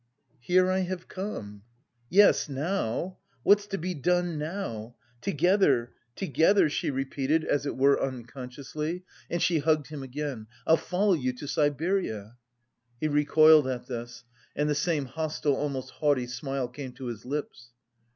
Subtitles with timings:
[0.39, 1.61] "Here I have come."
[2.09, 3.19] "Yes, now!
[3.43, 4.95] What's to be done now?...
[5.21, 10.47] Together, together!" she repeated as it were unconsciously, and she hugged him again.
[10.65, 12.35] "I'll follow you to Siberia!"
[12.99, 14.23] He recoiled at this,
[14.55, 17.69] and the same hostile, almost haughty smile came to his lips.